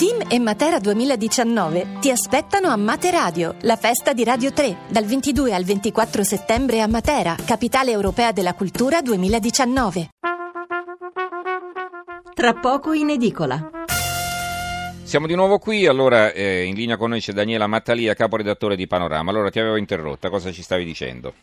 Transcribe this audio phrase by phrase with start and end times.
[0.00, 5.52] Team e Matera 2019 ti aspettano a Materadio, la festa di Radio 3, dal 22
[5.52, 10.08] al 24 settembre a Matera, capitale europea della cultura 2019.
[12.32, 13.70] Tra poco in edicola.
[15.02, 18.86] Siamo di nuovo qui, allora eh, in linea con noi c'è Daniela Mattalia, caporedattore di
[18.86, 19.30] Panorama.
[19.30, 21.34] Allora ti avevo interrotta, cosa ci stavi dicendo?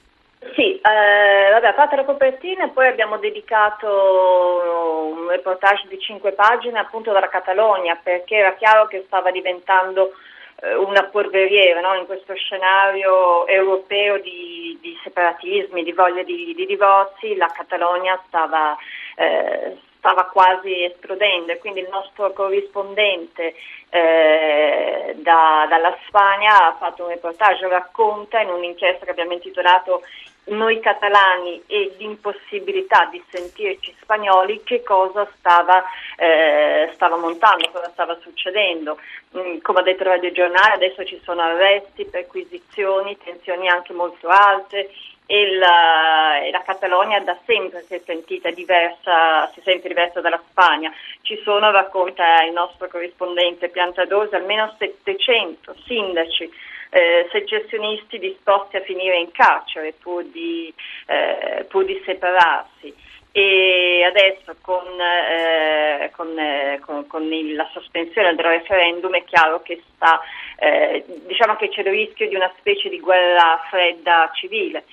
[0.88, 7.12] Eh, vabbè, fatta la copertina e poi abbiamo dedicato un reportage di cinque pagine appunto
[7.12, 10.14] dalla Catalogna perché era chiaro che stava diventando
[10.62, 11.94] eh, una polveriera no?
[11.96, 18.78] in questo scenario europeo di, di separatismi, di voglia di, di, divorzi, la Catalogna stava,
[19.18, 23.56] eh, stava quasi esplodendo e quindi il nostro corrispondente
[23.90, 30.02] eh, da, dalla Spagna ha fatto un reportage, racconta in un'inchiesta che abbiamo intitolato
[30.48, 35.84] Noi catalani e l'impossibilità di sentirci spagnoli che cosa stava,
[36.16, 38.98] eh, stava montando, cosa stava succedendo.
[39.38, 44.30] Mm, come ha detto il Radio Giornale adesso ci sono arresti, perquisizioni, tensioni anche molto
[44.30, 44.90] alte,
[45.30, 50.42] e la, e la, Catalogna da sempre si è sentita diversa, si sente diversa dalla
[50.50, 50.92] Spagna.
[51.22, 56.50] Ci sono, racconta il nostro corrispondente Piantadosi, almeno 700 sindaci
[56.90, 60.74] eh, secessionisti disposti a finire in carcere pur di,
[61.08, 63.06] eh, pur di separarsi.
[63.32, 69.62] E adesso con, eh, con, eh, con, con il, la sospensione del referendum è chiaro
[69.62, 70.20] che sta,
[70.58, 74.86] eh, diciamo che c'è il rischio di una specie di guerra fredda civile.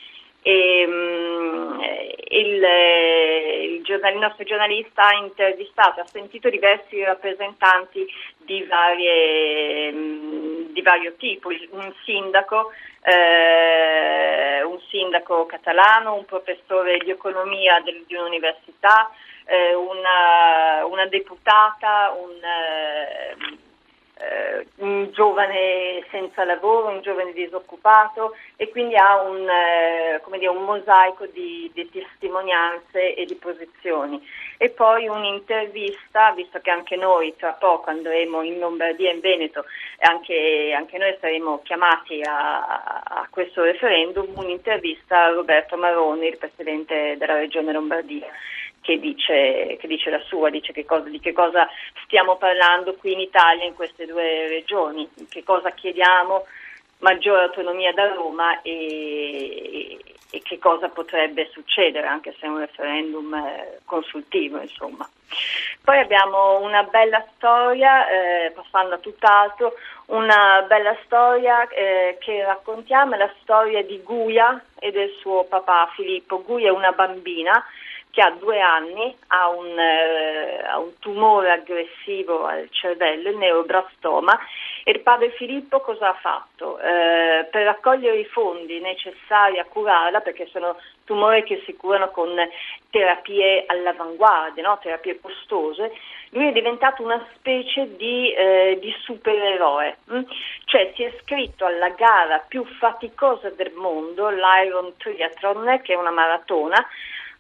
[0.47, 1.81] E, um,
[2.29, 8.07] il, il, il, nostro giornalista ha intervistato, ha sentito diversi rappresentanti
[8.37, 10.34] di, varie, um, di
[10.85, 12.71] vario tipo, un sindaco,
[13.03, 19.11] eh, un sindaco catalano, un professore di economia del, di un'università,
[19.47, 23.59] eh, una, una, deputata, un, eh,
[24.17, 30.65] eh, un giovane senza lavoro, un giovane disoccupato e quindi ha un, eh, dire, un
[30.65, 34.25] mosaico di, di, testimonianze e di posizioni.
[34.57, 39.65] E poi un'intervista, visto che anche noi tra poco andremo in Lombardia e in Veneto,
[39.99, 47.17] anche, anche noi saremo chiamati a, a questo referendum, un'intervista a Roberto Maroni, il Presidente
[47.19, 48.27] della Regione Lombardia
[48.85, 51.67] che dice, che dice la sua, dice che cosa, di che cosa
[52.05, 56.45] stiamo parlando qui in Italia in queste due regioni, che cosa chiediamo,
[56.99, 59.99] maggiore autonomia da Roma e,
[60.35, 65.09] e che cosa potrebbe succedere, anche se è un referendum eh, consultivo, insomma.
[65.83, 69.75] Poi abbiamo una bella storia, eh, passando a tutt'altro,
[70.07, 75.89] una bella storia eh, che raccontiamo, è la storia di Guia e del suo papà
[75.95, 76.43] Filippo.
[76.43, 77.65] Guia è una bambina
[78.15, 84.39] che ha due anni, ha un, eh, ha un, tumore aggressivo al cervello, il neuroblastoma,
[84.85, 86.79] e il padre Filippo cosa ha fatto?
[86.79, 92.31] Eh, per raccogliere i fondi necessari a curarla, perché sono tumori che si curano con
[92.91, 94.79] terapie all'avanguardia, no?
[94.81, 95.91] terapie costose,
[96.31, 100.23] lui è diventato una specie di, eh, di supereroe, hm?
[100.67, 106.13] cioè si è iscritto alla gara più faticosa del mondo, l'Iron Triathlon, che è una
[106.13, 106.87] maratona,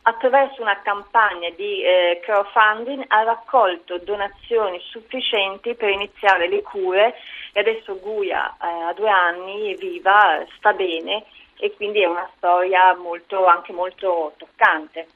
[0.06, 7.14] attraverso una campagna di eh, crowdfunding ha raccolto donazioni sufficienti per iniziare le cure
[7.52, 11.24] e adesso Guia eh, ha due anni, è viva, sta bene
[11.58, 15.06] e quindi è una storia molto, anche molto toccante.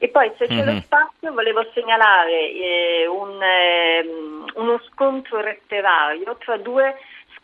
[0.00, 0.66] E poi se c'è mm-hmm.
[0.66, 0.82] lo mhm.
[0.82, 6.94] spazio volevo segnalare eh, un, ehm, uno scontro letterario tra due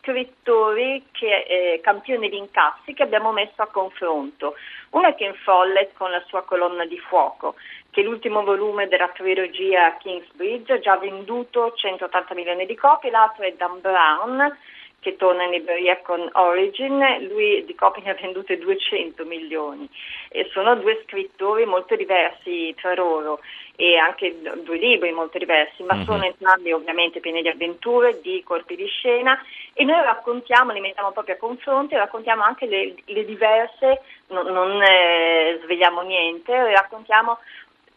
[0.05, 4.53] scrittori che, eh, campioni di incassi che abbiamo messo a confronto.
[4.91, 7.55] Uno è Ken Follett con la sua colonna di fuoco,
[7.89, 13.53] che è l'ultimo volume della trilogia Kingsbridge, già venduto 180 milioni di copie, l'altro è
[13.53, 14.57] Dan Brown
[15.05, 16.97] che torna in libreria con Origin,
[17.29, 19.87] lui di copie ne ha vendute 200 milioni
[20.29, 23.39] e sono due scrittori molto diversi tra loro
[23.75, 26.05] e anche due libri molto diversi, ma mm-hmm.
[26.05, 29.39] sono entrambi ovviamente pieni di avventure, di colpi di scena
[29.73, 34.47] e noi raccontiamo, li mettiamo proprio a confronto e raccontiamo anche le, le diverse, non,
[34.47, 37.37] non eh, svegliamo niente, raccontiamo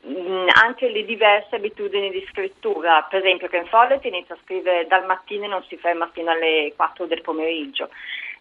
[0.02, 3.06] anche le diverse abitudini di scrittura.
[3.08, 6.72] Per esempio Ken Follett inizia a scrivere dal mattino e non si ferma fino alle
[6.76, 7.90] 4 del pomeriggio.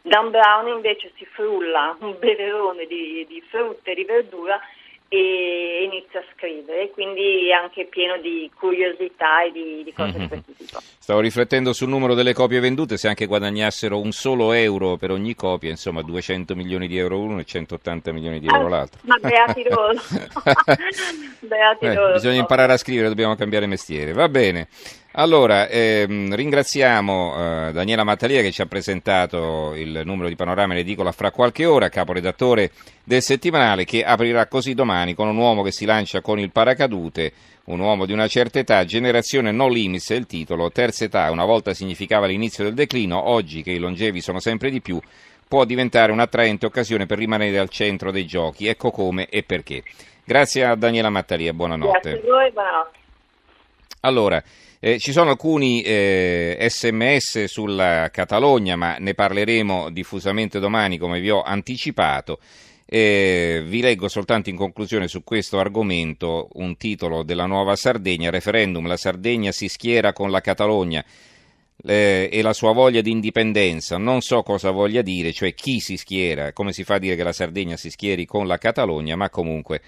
[0.01, 4.59] Dan Brown invece si frulla un beverone di, di frutta e di verdura
[5.09, 10.21] e inizia a scrivere, quindi è anche pieno di curiosità e di, di cose mm-hmm.
[10.21, 10.79] di questo tipo.
[10.99, 15.33] Stavo riflettendo sul numero delle copie vendute, se anche guadagnassero un solo euro per ogni
[15.35, 18.99] copia, insomma 200 milioni di euro uno e 180 milioni di euro Ah, l'altro.
[19.03, 19.93] Ma beati loro.
[21.39, 22.13] beati Eh, loro.
[22.13, 24.11] bisogna imparare a scrivere, dobbiamo cambiare mestiere.
[24.11, 24.67] Va bene.
[25.13, 30.79] Allora, ehm, ringraziamo eh, Daniela Mattalia che ci ha presentato il numero di Panorama in
[30.79, 32.71] edicola fra qualche ora, caporedattore
[33.03, 37.33] del settimanale, che aprirà così domani con un uomo che si lancia con il paracadute,
[37.65, 41.45] un uomo di una certa età, generazione no limits è il titolo, terza età, una
[41.45, 44.99] volta significava l'inizio del declino, oggi che i longevi sono sempre di più,
[45.47, 48.67] può diventare un'attraente occasione per rimanere al centro dei giochi.
[48.67, 49.83] Ecco come e perché.
[50.23, 52.09] Grazie a Daniela Mattalia, buonanotte.
[52.09, 52.97] Grazie a voi, buonanotte.
[54.01, 54.43] Allora,
[54.79, 61.29] eh, ci sono alcuni eh, sms sulla Catalogna, ma ne parleremo diffusamente domani, come vi
[61.29, 62.39] ho anticipato.
[62.89, 68.87] Eh, vi leggo soltanto in conclusione su questo argomento un titolo della Nuova Sardegna, referendum,
[68.87, 71.03] la Sardegna si schiera con la Catalogna
[71.83, 75.97] eh, e la sua voglia di indipendenza, non so cosa voglia dire, cioè chi si
[75.97, 79.29] schiera, come si fa a dire che la Sardegna si schieri con la Catalogna, ma
[79.29, 79.81] comunque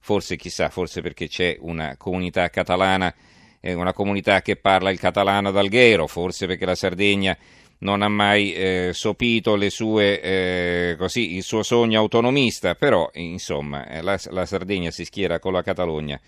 [0.00, 3.14] forse chissà, forse perché c'è una comunità catalana,
[3.60, 7.36] eh, una comunità che parla il catalano d'Alghero, forse perché la Sardegna
[7.80, 14.02] non ha mai eh, sopito sue, eh, così, il suo sogno autonomista, però insomma eh,
[14.02, 16.20] la, la Sardegna si schiera con la Catalogna,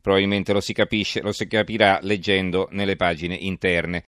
[0.00, 4.00] probabilmente lo si, capisce, lo si capirà leggendo nelle pagine interne